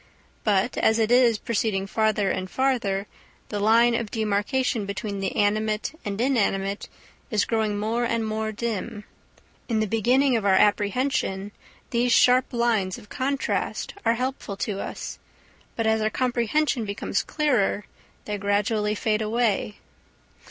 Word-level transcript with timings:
But 0.43 0.79
as 0.79 0.97
it 0.97 1.11
is 1.11 1.37
proceeding 1.37 1.85
farther 1.85 2.31
and 2.31 2.49
farther 2.49 3.05
the 3.49 3.59
line 3.59 3.93
of 3.93 4.09
demarcation 4.09 4.87
between 4.87 5.19
the 5.19 5.35
animate 5.35 5.91
and 6.03 6.19
inanimate 6.19 6.89
is 7.29 7.45
growing 7.45 7.77
more 7.77 8.03
and 8.03 8.25
more 8.25 8.51
dim. 8.51 9.03
In 9.69 9.79
the 9.79 9.85
beginning 9.85 10.35
of 10.35 10.43
our 10.43 10.55
apprehension 10.55 11.51
these 11.91 12.11
sharp 12.13 12.51
lines 12.51 12.97
of 12.97 13.09
contrast 13.09 13.93
are 14.03 14.15
helpful 14.15 14.57
to 14.57 14.79
us, 14.79 15.19
but 15.75 15.85
as 15.85 16.01
our 16.01 16.09
comprehension 16.09 16.83
becomes 16.83 17.21
clearer 17.21 17.85
they 18.25 18.39
gradually 18.39 18.95
fade 18.95 19.21
away. 19.21 19.77